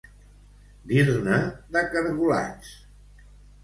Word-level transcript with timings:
Dir-ne 0.93 1.37
de 1.77 1.87
caragolats. 1.95 2.77